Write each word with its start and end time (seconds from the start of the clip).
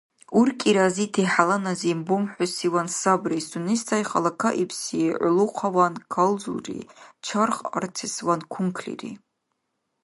УркӀи 0.39 0.71
разити 0.79 1.23
хӀяланазиб 1.33 1.99
бумхӀусиван 2.07 2.87
сабри, 2.99 3.39
сунес 3.47 3.81
сай 3.87 4.03
халакаибси 4.09 5.01
гӀулухъаван 5.21 5.93
калзулри, 6.13 6.79
чарх 7.25 7.57
арцесван 7.77 8.41
кунклири. 8.53 9.11